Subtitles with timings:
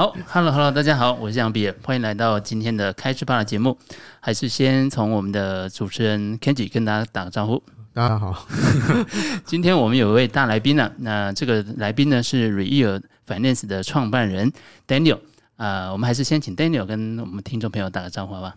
[0.00, 3.76] 好，Hello Hello，大家好，我是杨比尔，欢迎来到今天的开吃吧的节目。
[4.18, 7.62] 还是先从我们的主持人 Kenji 跟大家打个招呼。
[7.92, 8.46] 大家好，
[9.44, 14.50] 今天我们有一位大来宾呢、啊，那这个来宾呢是 Real Finance 的创办人
[14.88, 15.18] Daniel。
[15.56, 18.56] 啊，我们还是先请 Daniel 跟我们听众朋友打个招呼吧。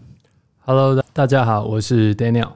[0.61, 2.51] Hello，大家好，我是 Daniel。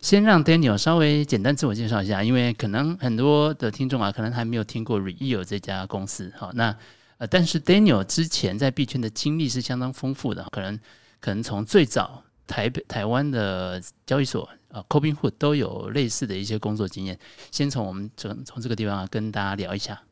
[0.00, 6.32] 先让 Daniel 稍微简单自我介绍一下，因为可能很多的听众啊，可能还没有听过 Real 这家公司。
[6.38, 6.76] 好，那。
[7.18, 10.78] 呃，但是 Daniel 之前在币圈的经历是相当丰富的，可能
[11.20, 17.18] 可能从最早台北、台湾的交易所啊，Cobinhood 都有类似的一些工作经验。
[17.50, 20.02] 先从我们从从这个地方，跟大家聊一下。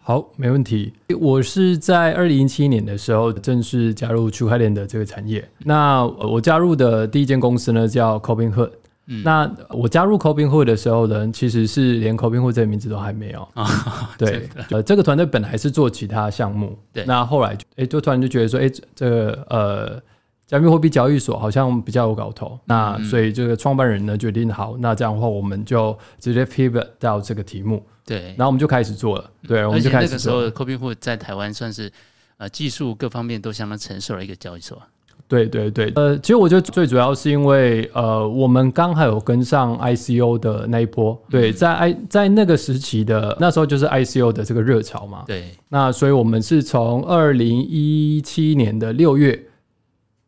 [0.00, 0.94] 好，没问题。
[1.20, 5.46] 我是在二零一七年的时候正式加入区块链的这个产业。
[5.58, 8.72] 那我加入的第一间公司呢，叫 Cobinhood。
[9.10, 13.48] 嗯、那我加入 Copinhood 的时候呢，其实是连 Copinhood 这个名字都还没有。
[13.54, 17.06] 啊、对，呃，这个团队本来是做其他项目，对。
[17.06, 20.02] 那后来，哎，就突然就觉得说，哎，这个呃，
[20.46, 22.48] 加密货币交易所好像比较有搞头。
[22.48, 27.82] 嗯、那所以这个创办人呢决定，好，那这样的话我们就直接 pivot 到这个题目。
[28.04, 28.34] 对。
[28.36, 29.30] 然后我们就开始做了。
[29.46, 30.34] 对，我们就开始做。
[30.34, 31.90] 那个时候 Robinhood 在台湾算是
[32.36, 34.82] 呃技术各方面都相当成熟的一个交易所。
[35.28, 49.38] 对对对，呃，其实我觉得最主要是因为，呃，我们刚好有跟上 ICO 的那一波，对，在 I 在那个时期的那时候就是 ICO 的这个热潮嘛，对，那所以我们是从二零一七年的六月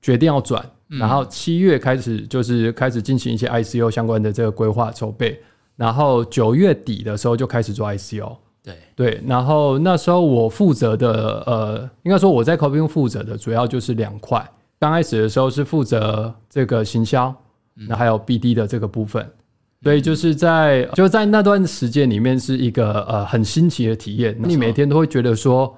[0.03, 5.41] 决定要转，然后七月开始就是开始进行一些 ICO 相关的这个规划筹备，
[5.77, 8.75] 然后九月底的时候就开始做 ICO，对。
[8.95, 14.47] 对，然后那时候我负责的，呃，应该说我在 Copin 负责的主要就是两块。
[14.81, 17.33] 刚开始的时候是负责这个行销，
[17.75, 19.31] 那还有 BD 的这个部分，
[19.83, 24.35] 所以就是在就在那段时间里面是一个呃很新奇的体验。
[24.43, 25.77] 你每天都会觉得说，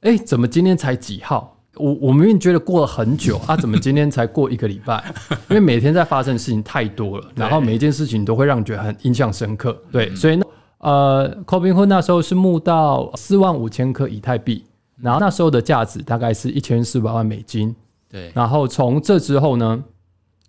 [0.00, 1.54] 哎，怎么今天才几号？
[1.74, 5.04] 我我明明觉得过了很久啊，怎么今天才过一个礼拜？
[5.50, 9.76] 因为每天在发生的事情太多了，然后每一件事情都会让你觉得很印象深刻。
[9.92, 10.46] 对，所以呢，
[10.78, 14.64] 呃 c o b i n h o o d 那时候是募到四万五千颗以太币，
[15.02, 17.76] 然后那时候的价值大概是一千四百万美金。
[18.10, 19.82] 对，然后从这之后呢，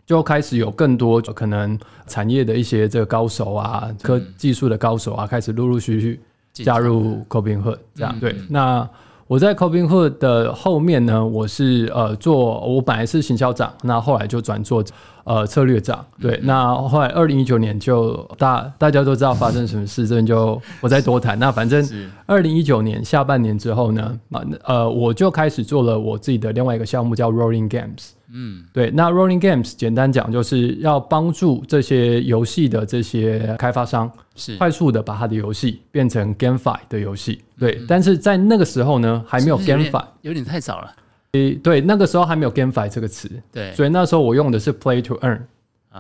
[0.06, 1.78] 就开始有更多可能
[2.08, 6.20] 产业的一些这个高手啊，科技术的高手啊，开始陆陆续续
[6.54, 8.20] 加入 c o b i n h o o d 这样。
[8.20, 8.90] 对，那
[9.28, 14.84] 我在 c o b i n h o o d 的后面呢，我是呃做，我本来是行销长，那后来就转做。
[15.30, 21.38] 呃，策略长对，那后来二零一九年就大大家都知道发生什么事，这边就 不再多谈。
[21.38, 21.88] 那反正
[22.26, 24.20] 二零一九年下半年之后呢，
[24.64, 28.10] 呃，我就开始做了我自己的另外一个项目，叫 Rolling Games。
[28.34, 37.44] 嗯，对，那 Rolling Games 简单讲就是要帮助这些游戏的这些开发商，是快速的把他的游戏变成 GameFi 的游戏。
[37.60, 40.92] 对，但是在那个时候呢，还没有 GameFi，有点太早了。
[41.32, 45.42] 对，那个时候还没有 GameFi 这个词，对，所以那时候我用的是 Play to Earn，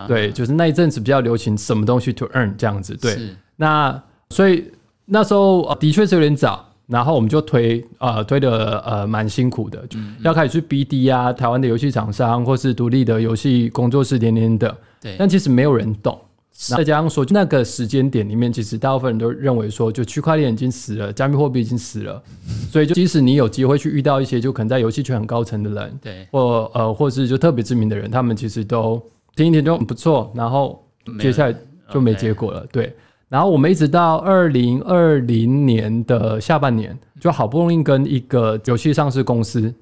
[0.07, 3.17] 对，就是那一阵子比较流行什么东西 to earn 这样子，对，
[3.55, 4.01] 那
[4.31, 4.71] 所以
[5.05, 16.19] 那时候的确是有点早，然后我们就推呃推的呃蛮辛苦的，就要开始去 BD 啊，台湾的游戏厂商或是独立的游戏工作室点点的，对，但其实没有人懂。
[16.67, 22.21] 再加上说，那个时间点里面，其实大部分人都认为说，就区块链已经死了，加密货币已经死了，
[22.69, 29.01] 所以就即使你有机会去遇到一些就可能在游戏圈很高层的人，对，或呃，或是就特别知名的人，他们其实都
[29.37, 30.85] 听一听就很不错，然后
[31.17, 31.55] 接下来
[31.89, 32.93] 就没结果了，对。
[33.29, 39.73] 然后我们一直到二零二零年的下半年，就好不容易跟一个游戏上市公司。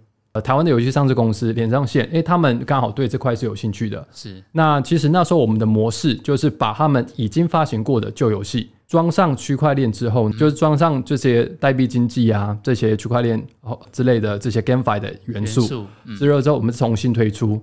[0.43, 4.07] 台湾的游戏上市公司连上线，哎，他们刚好对这块是有兴趣的。
[4.11, 13.43] 是，那其实那时候我们的模式就是把他们已经发行过的旧游戏装上区块链之后，就是装上这些代币经济啊，这些区块链
[13.91, 15.87] 之类的这些 GameFi 的元素，
[16.19, 17.59] 之后之后我们重新推出。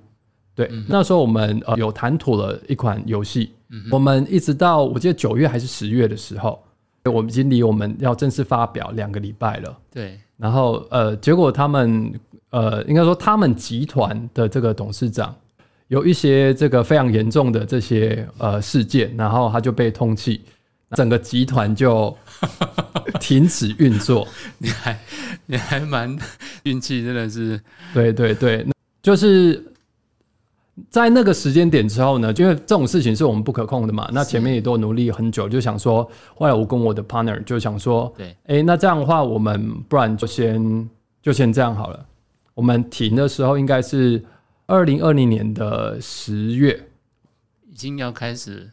[0.57, 3.53] 对，那时候我们呃有谈妥了一款游戏，
[3.89, 6.61] 我们一直到我记得九月还是十月的时候，
[7.05, 9.79] 我们已经离我们要正式发表两个礼拜了。
[9.93, 12.13] 对，然后呃，结果他们。
[12.55, 15.35] 呃，应该说他们集团的这个董事长
[15.89, 20.39] 有一些这个非常严重的这些呃事件，然后他就被通缉，
[20.93, 22.17] 整个集团就
[23.19, 24.29] 停止运作。
[24.59, 24.97] 你还
[25.47, 26.17] 你还蛮
[26.63, 27.61] 运气，真的是。
[27.93, 28.65] 对对对，
[29.03, 29.61] 就是
[30.89, 40.89] 在那个时间点之后呢，因为这种事情是我们不可控的嘛，那前面也都努力很久，就想说，后来我跟我的 partner 就想说，对，哎，那这样的话，我们不然就先
[41.21, 42.07] 就先这样好了。
[42.55, 44.23] 我们停的时候应该是
[44.67, 46.89] 二零二零年的十月，
[47.71, 48.71] 已经要开始。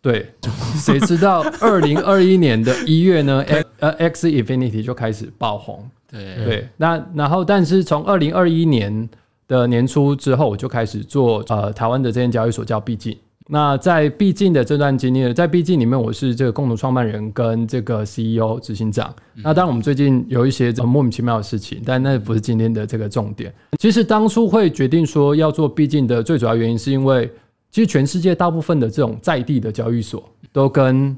[0.00, 0.32] 对，
[0.76, 3.44] 谁知道二零二一年的一月呢？
[3.80, 5.88] 呃，Axie Infinity 就开始爆红。
[6.10, 9.08] 对对，那然后但是从二零二一年
[9.46, 13.16] 的年初之后，我就开始做呃台湾的这间交易所叫毕竟。
[13.50, 19.14] 那在毕竟的这段经历，在毕竟里面，我是这个共同创办人跟这个 CEO 执行长。
[19.36, 23.50] 那当然，我们最近有一些莫名其妙的事情，但那不是今天的这个重点。
[23.78, 27.32] 其实当初会决定说要做毕竟的最主要原因，是因为
[27.70, 31.16] 其实全世界大部分的这种在地的交易所，都跟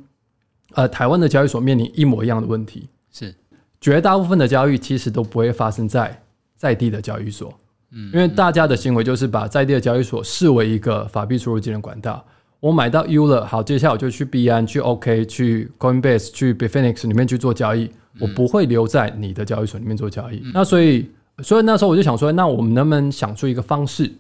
[0.75, 3.35] 呃台湾的交易所面临一模一样的问题，是
[3.81, 6.23] 绝大部分的交易其实都不会发生在
[6.55, 7.53] 在地的交易所。
[7.93, 12.25] 嗯，因为大家的行为就是把在地的交易所视为一个法币出入金的管道。
[12.61, 17.91] 我买到 U 了，好，接下来我就去币安、去 OK、去 Coinbase、去 Bitfinex 里面去做交易，
[18.21, 20.43] 我不会留在你的交易所里面做交易。
[20.53, 24.13] 那所以，所以那时候我就想说，那我们能不能想出一个方式？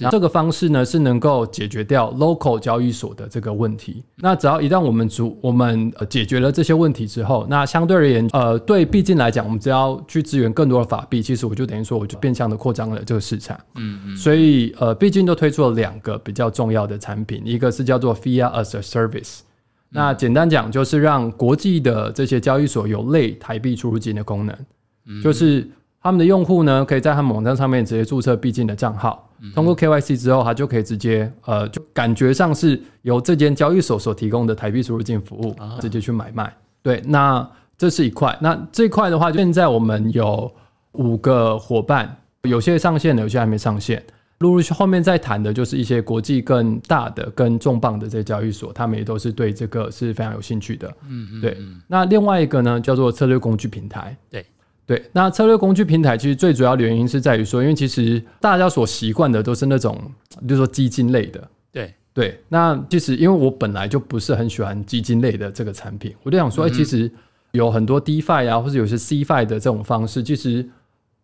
[0.00, 4.02] 那这个方式呢，是能够解决掉 local 交易所的这个问题。
[4.16, 13.56] 那只要一旦我们主我们解决了这些问题之后，那相对而言，呃，对毕竟来讲，我们只要去支援更多的法币，其实我就等于说，我就变相的扩张了这个市场。
[13.76, 14.16] 嗯嗯。
[14.16, 19.38] 所以呃，毕竟都推出了两个比较重要的产品，一个是叫做 Fiat as a Service。
[19.88, 25.70] 那简单讲，就是让国际的这些交易所有类台币出入金的功能，就是。
[26.06, 36.54] 他们的用户呢，可以在他们网站上面直接注册必进的账号，通过 KYC 之后，他就可以直接呃，就感觉上是由这间交易所所提供的台币输入境服务，直接去买卖。
[36.80, 37.44] 对，那
[37.76, 38.38] 这是一块。
[38.40, 40.48] 那这一块的话，现在我们有
[40.92, 44.00] 五个伙伴，有些上线了，有些还没上线。
[44.38, 50.88] 陆陆续续后面再谈的，就是一些国际更大的、更重磅的这些交易所，他们也都是对这个是非常有兴趣的。
[51.08, 51.58] 嗯嗯，对。
[51.88, 54.16] 那另外一个呢，叫做策略工具平台。
[54.30, 54.46] 对。
[54.86, 60.00] 对，那策略工具平台其实最主要的原因是在于说，因为其实大家所习惯的都是那种，
[60.46, 61.42] 就是说基金类的。
[61.72, 67.10] 对对，那其实因为我本来就不是很喜欢基金类的这个产品，我就想说，哎、嗯，其实
[67.50, 70.64] 有很多 DeFi 啊，或者有些 CeFi 的这种方式，其实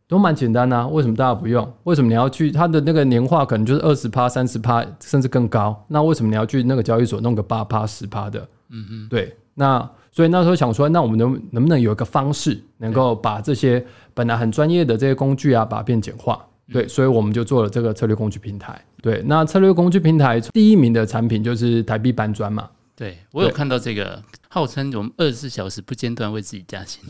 [0.08, 0.88] 都蛮简单啊。
[0.88, 1.72] 为什么大家不用？
[1.84, 5.80] 为什么你要去它的那个年化可能就是二十趴、三十趴，甚至更高？
[5.86, 8.40] 那为什么你要去那个交易所弄个八趴、十趴的？
[8.70, 9.88] 嗯嗯，对，那。
[10.14, 13.82] 所以那时候想说，那我们能能不能有一个方式，能够把这些
[14.12, 16.38] 本来很专业的这些工具啊，把它变简化？
[16.70, 18.78] 对，所以我们就做了这个策略工具平台。
[19.00, 22.68] 对，那策略工具平台第一名的产品就是台币搬砖嘛。
[22.94, 27.02] 对，我有看到这个，号称我们二十四小时不间断为自己加薪。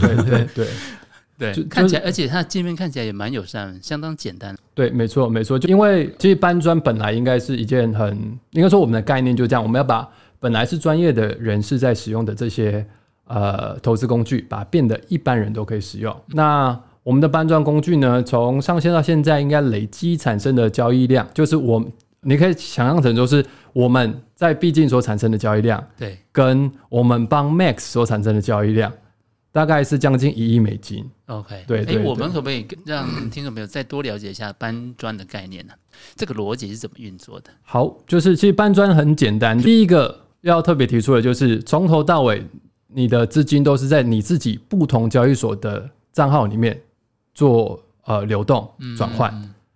[0.00, 0.66] 对对对
[1.38, 4.56] 对，就看起来，而且它的界面看起来也蛮友善，相当简单。
[4.74, 8.16] 对，没错没错，就因为其实搬砖本来应该是一件很，
[8.52, 10.08] 应该说我们的概念就这样，我们要把。
[10.40, 12.86] 本来是专业的人士在使用的这些
[13.24, 16.14] 呃投资工具，把它变得一般人都可以使用。
[16.28, 21.82] 那我们的搬砖工具呢，从上线到现在，应该累积产生的交易量，就是我
[22.20, 28.92] 你可以想象成就是我们在毕竟所产生的交易量，对，跟我们帮 Max 所产生的交易量，
[29.52, 31.02] 大概是将近一亿美金。
[31.26, 35.72] OK，对，对，对，欸，我们可不可以让听众朋友再多了解一下搬砖的概念呢？
[36.14, 37.50] 这个逻辑是怎么运作的？
[37.62, 40.27] 好，就是其实搬砖很简单，第一个。
[40.42, 42.42] 要特别提出的就是，从头到尾，
[42.86, 46.80] 你的资金都是在你自己不同交易所的账号里面
[47.34, 49.32] 做呃流动转换。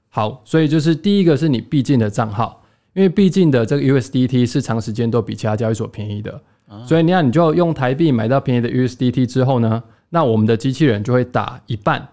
[0.08, 2.62] 好，所以就是第一个是你必进的账号，
[2.92, 6.40] 因为必进的这个 USDT 是长时间都比其他交易所便宜的，
[6.86, 12.06] 所以你看你就用台币买到便宜的 USDT 之后呢，那我们的机器人就会打一半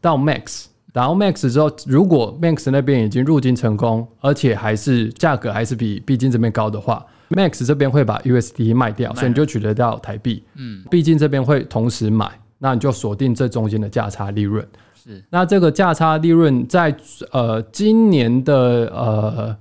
[0.00, 7.04] 到 Max，打到 Max 之后，如果 Max 那边已经入金成功，而且还是价格还是比毕竟这边高的话。
[7.28, 10.42] Max 这边会把 USDT 卖掉，所以你就取得到台币。
[10.54, 14.66] 嗯，毕竟这边会同时买，那你就锁定这中间的价差利润。
[14.94, 16.96] 是，那这个价差利润在
[17.30, 18.54] 呃今年的
[18.94, 19.54] 呃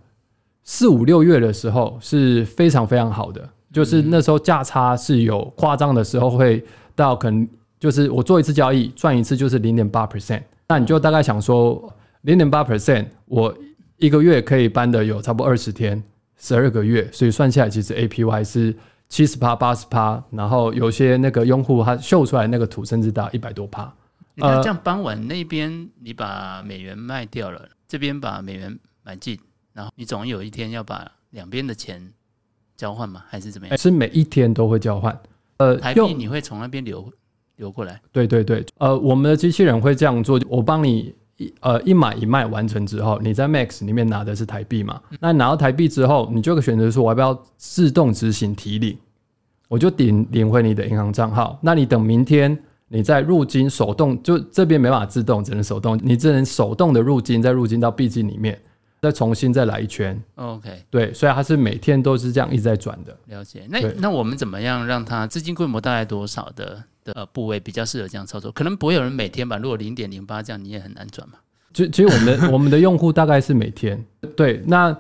[0.64, 3.42] 四五六月的时候是非常非常好的，
[3.74, 6.64] 就是那时候价差是有夸张的时候，会
[6.96, 7.46] 到可能
[7.78, 13.56] 就是我做一次交易赚一次就是零点八 percent，那你就大概想说零点八 percent，我
[13.98, 16.04] 一个月可以搬的有差不多二十天。
[16.38, 18.76] 十二个月，所以算下来其实 APY 是
[19.08, 23.92] 七十趴、八十趴，然后有些那个用户他秀出来那个图甚至到一百多趴。
[24.36, 29.40] 那这样搬完那边你把美元卖掉了，这边把美元买进，
[29.72, 32.12] 然后你总有一天要把两边的钱
[32.76, 33.24] 交换吗？
[33.30, 33.78] 还是怎么样？
[33.78, 35.18] 是每一天都会交换。
[35.58, 37.10] 呃，台币你会从那边流
[37.58, 38.02] 流过来？
[38.12, 41.14] 对对对，呃，我们的机器人会这样做，我帮你。
[41.38, 45.02] 一呃一买一卖完成之后，你在 Max 里面拿的是台币嘛？
[45.20, 48.98] 那拿到台币之后，你就可以选择说我要不要自动执行提领，
[49.68, 51.60] 我就领领回你的银行账号。
[51.62, 52.58] 那你等明天
[52.88, 58.58] 你再入金手动，就这边没办法自动，只能手动，你只能手动的入金，再入金到币金里面。
[59.02, 60.18] 再重新再来一圈。
[60.36, 63.16] OK，对，所以它是每天都是这样一直在转的。
[63.28, 63.68] 了解。
[63.70, 68.52] 那那我们怎么样让它资金规模大概多少的的呃部位比较适合这样操作？
[68.52, 69.56] 可能不会有人每天吧。
[69.56, 71.36] 如果零点零八这样，你也很难转嘛。
[71.74, 74.04] 其其实我们的 我们的用户大概是每天。
[74.36, 74.94] 对，那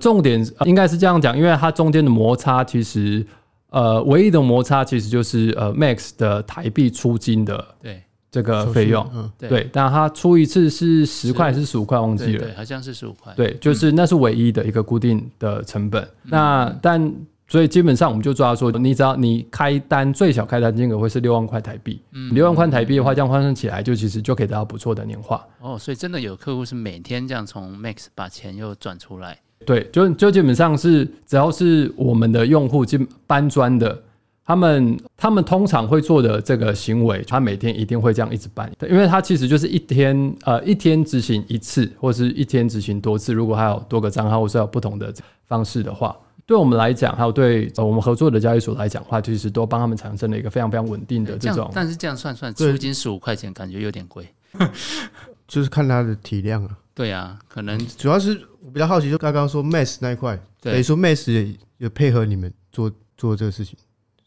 [0.00, 3.26] 重点应该是这样讲，因为它中间的摩擦其实
[3.70, 7.66] 呃唯一的摩擦其实就是呃 Max 的台币出金的。
[7.82, 8.00] 对。
[8.28, 16.02] 这个费用，嗯，对，但它出一次是十块还是十五块，忘记了，对，好像是十五块，对，就是那是唯一的一个固定的成本。
[16.02, 17.14] 嗯、那但
[17.48, 25.46] 所以基本上我们就抓说，你只要你开单最小开单金额会是六万块台币，嗯，六万块台币的话，这样换算起来就其实就可以得到不错的年化。
[25.60, 34.02] 哦，所以真的有客户是每天这样从 Max 把钱又转出来，对，就就基本上是只要是我们的用户进搬砖的。
[34.48, 43.34] 他们他们通常会做的这个行为，他每天一定会这样一直搬，因为他其实就是一天呃一天执行一次，或是一天执行多次。
[43.34, 45.12] 如果还有多个账号，或是有不同的
[45.48, 51.70] 方式的话，对我们来讲，还有对我们合作的交易所来讲的话，其实都帮他们产生了一个非常非常稳定的这种。
[51.74, 54.26] 但是这样算算租金十五块钱，感觉有点贵。
[55.48, 56.78] 就是看它的体量啊。
[56.94, 63.76] 对啊，可能主要是我比较好奇，就刚刚说 Max 那一块，等于说 Max 也有配合你们做做这个事情。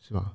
[0.01, 0.33] 是吧？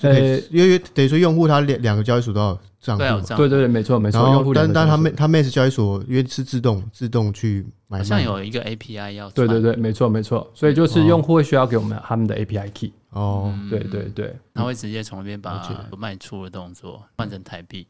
[0.00, 4.20] 呃，因为等于说用户他两两个交易所都要账户，对对对，没错没错。
[4.32, 9.30] 用户但但他 Max 他 Max 交易所因为是自动自动去买卖，好像有一个 API 要。
[9.30, 10.50] 对对对，没错没错。
[10.52, 12.92] 所以就是用户会需要给我们他们的 API key。
[13.10, 15.62] 哦，对对对，他会直接从那边把
[15.96, 17.86] 卖出的动作换成台币。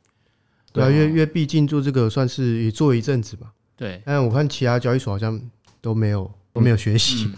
[0.72, 3.48] 对啊，因为因为毕竟做这个算是也做一阵子嘛。
[3.76, 4.02] 对。
[4.04, 5.40] 但我看其他交易所好像
[5.80, 6.30] 都没有。
[6.54, 7.28] 都没有学习，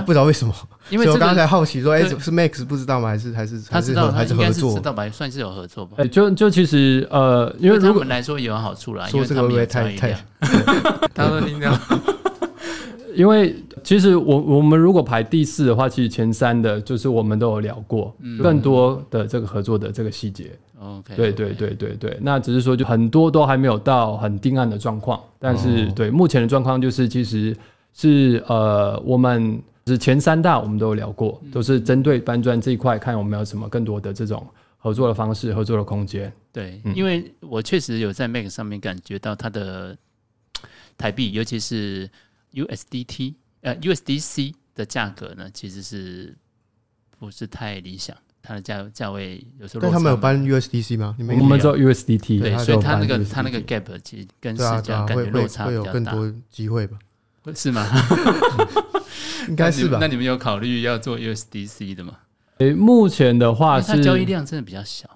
[0.00, 0.54] 不知道为什么。
[0.90, 3.08] 因为我刚才好奇说，哎，是 Max 不知道吗？
[3.08, 4.74] 还是还是他知道还是合作？
[4.74, 5.08] 知道吧？
[5.10, 5.96] 算是有合作吧。
[5.98, 9.06] 哎，就就其实呃，因为对我们来说也有好处啦。
[9.06, 10.16] 说这个会不会太太？
[11.14, 11.72] 他说听到。
[13.14, 20.50] 因为其实我我们如果排第四的话，其实前三的就是我们都有聊过更多的这个合作的这个细节。
[20.80, 22.18] OK，对对对对对。
[22.22, 27.56] 那只是说就很多都还没有到很定案的状况，但是对目前的状况就是其实。
[27.94, 34.46] 是呃，我们是前三大，我们都有聊过，都是针对搬砖这一块，看我们有什么更多的这种
[34.78, 36.32] 合作的方式、合作的空间。
[36.52, 39.96] 对，因为我确实有在 Make 上面感觉到它的
[40.96, 42.08] 台币，尤其是
[42.52, 46.36] USDT 呃 USDC 的价格呢，其实是
[47.18, 48.16] 不是太理想？
[48.44, 49.80] 它的价价位有时候。
[49.82, 51.14] 但他们有搬 USDC 吗？
[51.16, 56.98] 你们我们做 USDT，对，所以它那个它那个 gap 其实跟市价感觉落差比较大，会会会有更多机会吧。
[57.54, 57.86] 是吗？
[59.48, 59.98] 应该是吧。
[60.00, 62.14] 那你们有考虑要做 USDC 的吗？
[62.58, 65.08] 诶，目前的话是，它交易量真的比较小。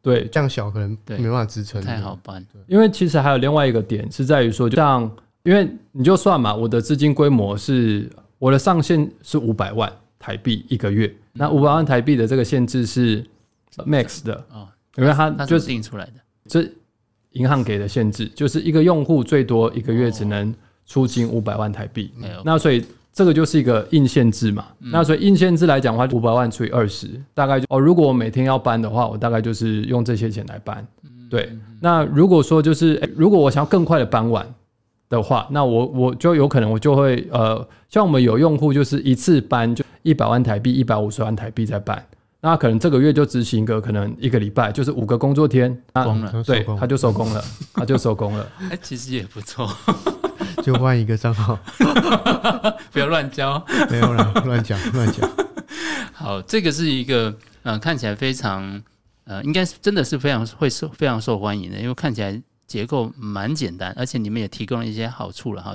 [0.00, 2.46] 对，这样小可能没办法支撑，太好办。
[2.68, 5.10] 因为其实还有另外一个点是在于说，就像
[5.42, 13.24] 因为你就算嘛，我的资金规模是我的上限是五百万台币一个月，那五百万台币的这个限制是
[13.78, 16.12] max 的啊，因为它就是定出来的，
[16.46, 16.64] 这
[17.32, 20.54] 银行给的限制就是一个用户最多一个月只能。
[20.86, 22.12] 出金五百万台币，
[22.44, 24.66] 那所以这个就是一个硬限制嘛。
[24.78, 30.86] 那所以硬限制来讲的话，五百万除以二十，大概就哦，如果我每天要搬的话，我大概就是用这些钱来搬。
[31.30, 31.50] 对，
[31.80, 34.46] 那如果说就是，如果我想要更快的搬完
[35.08, 42.04] 的话，那我我就有可能我就会呃，像我们有用户就是一次搬就一百万台币，一百五十万台币在搬，
[42.44, 48.46] 那可能这个月就执行个可能一个礼拜，就是五个工作天，工了，对，他就收工了，他就收工了。
[48.70, 49.74] 哎，其实也不错。
[50.62, 51.58] 就换一个账号，
[52.92, 55.26] 不要乱交，没有啦，乱讲乱讲。
[56.12, 58.82] 好，这个是一个呃，看起来非常
[59.24, 65.74] 呃，应该是真的是非常会受非常受欢迎的，因为看起来结构蛮简单，而且你们也提供了一些好处了哈。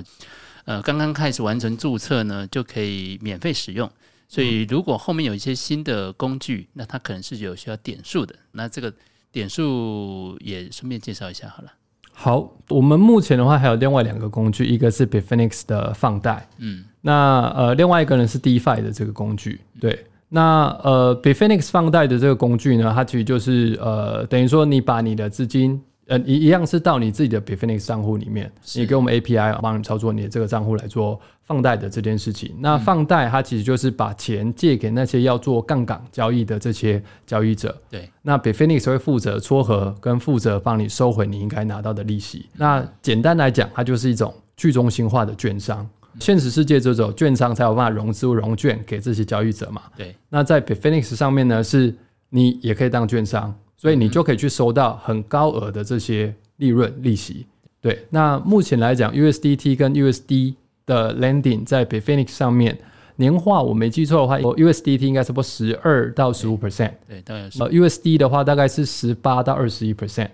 [0.65, 3.89] 呃，刚刚开始完成注册呢，就可以免费使用。
[4.29, 8.93] 所以如果后面有一些新的工具，那它可能是有需要点数的，那这个
[9.31, 11.73] 点数也顺便介绍一下好了。
[12.13, 25.81] 好，我们目前的话还有另外两个工具，一个是 Bitfinex 的放贷，嗯，那呃另外一个呢是 DeFi 的这个工具，对，那呃 Bitfinex 放贷的这个工具呢，它其实就是呃等于说你把你的资金。
[26.07, 32.55] 呃，一一样是到你自己的 Bitfinex 账户里面，你给我们 API 帮你操作你的这个账户来做放贷的这件事情。
[32.59, 37.75] 那放贷它其实就是把钱借给那些要做杠杆交易的这些交易者。
[37.89, 42.45] 对，那 Bitfinex 会负责撮合跟负责帮你收回你应该拿到的利息。
[42.55, 45.85] 那简单来讲，它就是一种去中心化的券商。
[46.19, 49.81] 现实世界这种券商才有办法融资融券给这些交易者嘛。
[49.97, 51.93] 对，那在 Bitfinex 上面呢，是
[52.29, 53.53] 你也可以当券商。
[53.81, 57.47] 所以你就可以去收到很高额的这些利润利息。
[57.79, 60.55] 对，那目前来讲，USDT 跟 USD
[60.89, 62.75] 的的 landing 在 Bitfinex 上面，
[63.17, 67.61] 年化我没记错的话，USDT 应该是不十二到十五 percent，对，大概是。
[67.61, 70.29] 呃，USD 的话大概是十八到二十一 percent，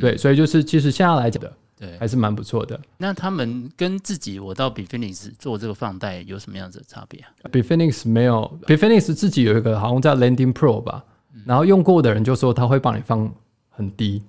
[0.00, 1.52] 对，所以就是其实现在来讲的。
[1.78, 2.80] 对，还是蛮不错的。
[2.96, 11.04] 那他们跟自己我到 Bitfinex 做这个放贷有什么样子的差别啊？Bitfinex 没有，Bitfinex 自己有一个好像叫 Landing Pro 吧，
[11.34, 13.28] 嗯、然后用过的人就说他会帮你放
[13.68, 14.22] 很低。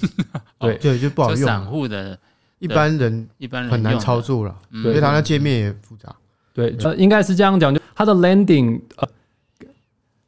[0.60, 1.38] 对对，就不好用。
[1.38, 2.18] 散户的
[2.60, 6.14] 一般人一般人很难操作了，因为它的界面也复杂。
[6.54, 9.08] 对，呃，应该是这样讲，就它的 landing，呃。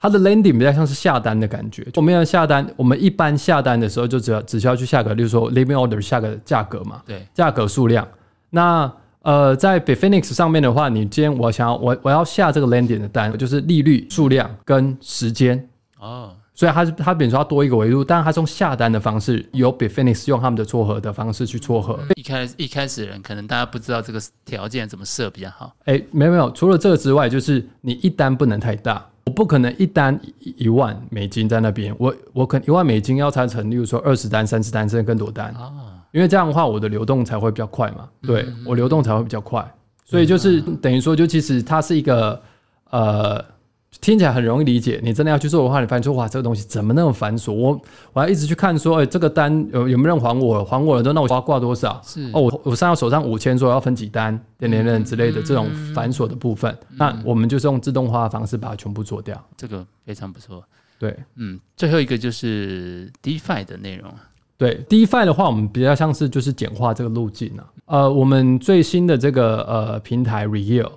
[0.05, 1.87] 它的 landing 比较像是下单的感觉。
[1.95, 8.05] 我们要下单，我们一般下单的时候就只要只需要去下个，例如说 living order 下个价格嘛，对，价格数量。
[8.51, 15.69] 那呃，在 Bitfinex 上面的话，你今天我想要我我要下这个 landing 的单，就是利率、数量跟时间
[16.01, 16.35] 哦。
[16.55, 21.99] 所以它是它比如说它多一个维度，但是它从下单的方式，由 Bitfinex 用他们的撮合的方式去撮合。
[22.15, 25.75] 一开一开始人可能大家不知道这个条件怎么设比较好。
[25.85, 29.05] 哎、欸，没有没有，除了这个之外，就是你一单不能太大。
[29.25, 35.73] 我不可能一单一万美金在那边，我我可能一万美金要拆成，例如说二十单、三十单甚至更多单啊，
[36.11, 39.67] 因为这样的话我的流动才会比较快嘛，对，我流动才会比较快，
[40.05, 42.43] 所以就是等于说，就其实它是一个
[42.91, 43.52] 呃。
[44.01, 47.53] 听起来很容易理解，你真的要去做的话，你发现说哇，这个东西怎么那么繁琐？
[47.53, 47.81] 我
[48.13, 50.65] 我要一直去看说，哎、欸，这个单有有没有人还我？
[50.65, 52.01] 还我了都，那我要挂多少？
[52.05, 59.41] 是哦，我我上手上五千，说要分几单，点点点之类的这种繁琐的部分，嗯、那我们就是用自动化的方式把它全部做掉。
[59.57, 60.65] 这个非常不错。
[60.99, 64.13] 对，嗯，最后一个就是 DeFi 的内容。
[64.57, 67.67] 对，DeFi 的话，我们比较像是就是简化这个路径啊。
[67.87, 70.91] 呃，我们最新的这个呃平台 Real。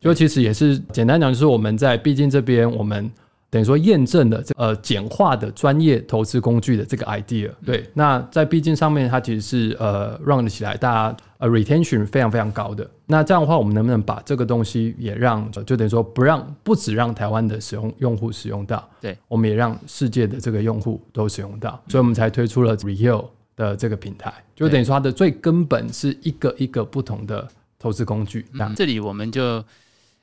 [0.00, 3.10] 就其实也是简单讲，就是我们在毕竟这边，我们
[3.50, 7.50] 等于说验证了这呃简化的专业投资工具的这个 idea。
[7.64, 12.88] 对，那在毕竟上面，它其实是呃 run 起来，大家呃 retention 非常非常高的。
[13.06, 23.26] 那这样的话，我们能不能把这个东西也让，就等于说不让不只让台湾的使用用户使用到，对，我们也让世界的这个用户都使用到，所以我们才推出了 Real
[23.56, 24.32] 的这个平台。
[24.54, 28.46] 就等于说它的最根本是一个一个不同的投资工具。
[28.52, 29.64] 那这里我们就。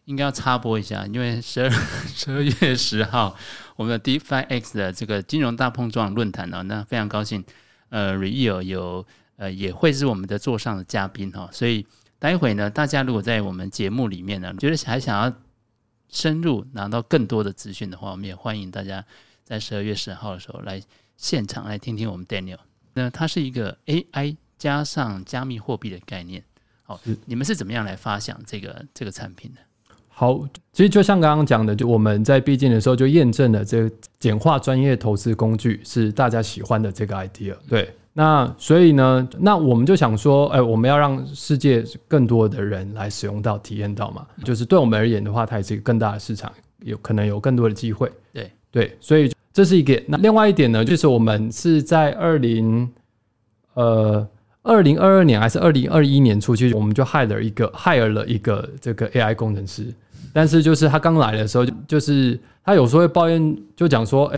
[0.05, 1.69] 应该要插播一下，因为十二
[2.07, 3.35] 十二月十号，
[3.75, 7.43] 我们的 DeFi X 的这个金融大碰撞论坛呢，那非常高兴，
[7.89, 11.85] 呃，Real 有呃也会是我们的座上的嘉宾哈，所以
[12.19, 15.33] 待会呢，大家如果在我们节目里面呢，觉得还想要
[16.09, 19.03] 深入拿到更多的资讯的话，我们也欢迎大家
[19.43, 20.81] 在十二月十号的时候来
[21.17, 22.59] 现场来听听我们 Daniel。
[22.93, 26.43] 那它是一个 AI 加上加密货币的概念，
[26.83, 29.59] 好，你们是怎么样来发想这个这个产品的？
[30.17, 30.39] 好，
[30.71, 37.53] 其实就像刚刚讲的，就我们在币金的时候就验证了这个简化专业投资工具是大家喜欢的这个 idea。
[37.67, 46.49] 对，那所以呢，那我们就想说，哎，我们要让世界更多的人来使用到、体验到嘛，就是对我们而言的话，它也是一个更大的市场，
[46.79, 48.09] 有可能有更多的机会。
[48.31, 50.01] 对对，所以这是一点。
[50.07, 52.89] 那另外一点呢，就是我们是在二零
[53.73, 54.25] 呃。
[54.67, 59.93] 二零二二年还是二零二一年初期，我们就 hire 了一个 hire 了一个这个 AI 工程师，
[60.35, 64.35] 但是就是他刚来的时候，就是他有时候会抱怨，就讲说，哎、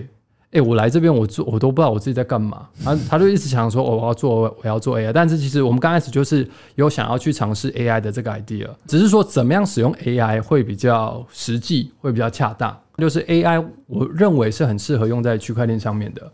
[0.52, 16.32] 欸、哎，我来这边我做我都不知道我自己在干嘛，他他就一直想说，我要做我要做 AI，但是其实我们刚开始就是有想要去尝试 AI 的这个 idea，只是说怎么样使用 AI 会比较实际，会比较恰当，就是 AI 我认为是很适合用在区块链上面的。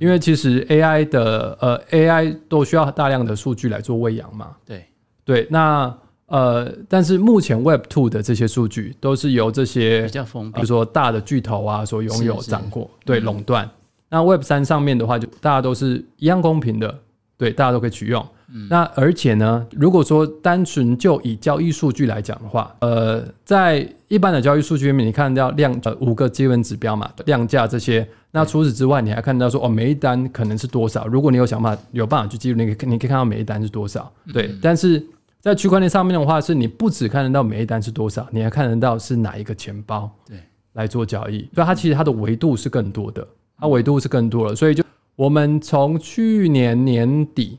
[0.00, 4.84] 因为其实 AI 的呃 AI 都需要大量的数据来做喂养嘛，对。
[5.26, 5.94] 对，那
[6.34, 13.70] 呃但是目前 Web Two 的这些数据都是由这些比较封闭，比如说大的巨头啊所拥有掌握，对垄断。
[14.08, 16.92] 那 Web 三上面的话，就大家都是一样公平的，
[17.38, 18.26] 对，大家都可以取用。
[18.52, 28.06] 嗯、那而且呢，如果说单纯就以交易数据来讲的话，呃，在一般的交易数据里面，你看到量呃五个基本指标嘛，量价这些。
[28.30, 31.06] 那除此之外，你还看到说哦，每一单可能是多少？
[31.06, 34.12] 如果你有想法有办法去记录，你可你可以看到每一单是多少。
[34.32, 35.04] 对，嗯、但是
[35.44, 40.38] 在区块链上面的话，是你不只看得到每一单是多少，你还看得到是哪一个钱包对
[40.72, 41.46] 来做交易。
[41.54, 43.28] 所以它其实它的维度是更多的，
[43.58, 44.56] 它维度是更多了。
[44.56, 44.82] 所以就
[45.16, 47.58] 我们从去年年底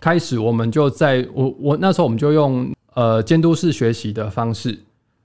[0.00, 4.78] 开始，我们就在我我那时候我们就用呃监督式学习的方式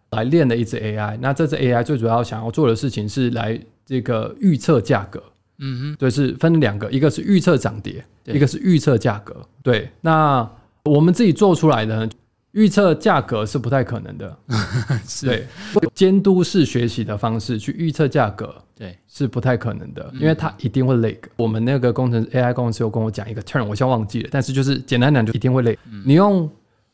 [0.09, 1.15] 来练了一只 AI。
[1.21, 3.59] 那这只 AI 最主要想要做的事情是来。
[3.83, 5.21] 这个预测价格，
[5.57, 9.35] 嗯哼，对，是分两个，一个是预测涨跌，一个是预测价格。
[9.61, 10.49] 对，那
[10.83, 12.09] 我们自己做出来的
[12.51, 14.37] 预测价格是不太可能的，
[15.07, 15.25] 是。
[15.25, 15.47] 对，
[15.93, 21.17] 监督式学习的方式去预测价格，对，是不太可能的，因为它一定会 lag。
[21.37, 25.77] 我们那个工程 AI 工程师有跟我讲一个 turn，我现在忘记了，但是就是简单讲，就一定会 lag。
[26.05, 26.49] 你用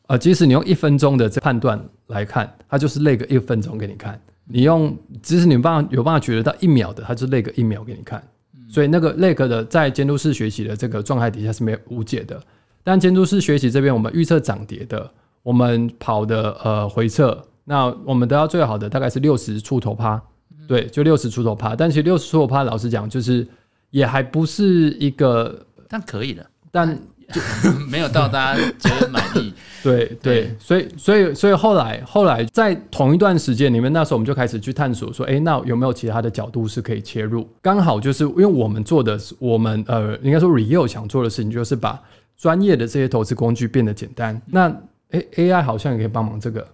[0.06, 8.22] 呃，即使你用一分钟的这判断来看，它就是累个一分钟给你看；你用即使你有办法有办法觉得到一秒的，它就累个一秒给你看。
[8.70, 12.40] 所以那个累个的在监督式学习的这个状态底下是没有无解的。
[12.82, 15.10] 但监督式学习这边，我们预测涨跌的，
[15.42, 20.20] 我们跑的呃回测，那我们得到最好的大概是六十出头趴，
[20.66, 21.76] 对，就六十出头趴。
[21.76, 23.46] 但其实六十出头趴，老实讲就是
[23.90, 26.98] 也还不是一个，但可以的，但。
[27.30, 27.38] 就
[27.90, 29.52] 没有到大家觉得满意，
[29.84, 37.46] 对对，所以所以所以后来后来在同一段时间里面，那时候我们就开始去探索说，哎，那有没有其他的角度是可以切入？
[37.60, 42.00] 刚好就是因为我们做的是我们呃，应该说 Rio 想做的事情，就是把
[42.38, 44.40] 专业的这些投资工具变得简单。
[44.46, 44.74] 那
[45.10, 46.66] A，AI 好像也可以帮忙这个，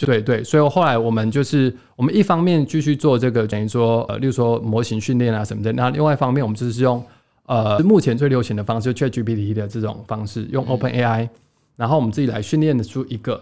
[0.00, 7.02] 对对，所以后来我们就是我们一方面继续做这个等于说呃，例如说模型训练啊什么的，那另外一方面我们就是用。
[7.46, 11.30] 呃，目前最流行的方式，ChatGPT 的这种方式，用 OpenAI，、嗯、
[11.76, 13.38] 然后我们自己来训练出一个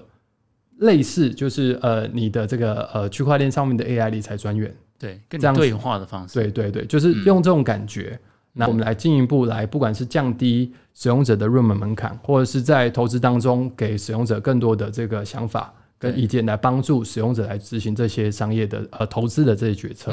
[0.78, 8.18] 类似，就是呃，你的这个呃区块链上面的 AI 理财专员，对，跟这样对话的方式，对对对，就是用这种感觉，
[8.54, 20.10] 那、嗯、我们来进一步来，不管是降低使用者的入门门槛，或者是在投资当中给使用者更多的这个想法跟意见，来帮助使用者来执行这些商业的呃投资的这些决策。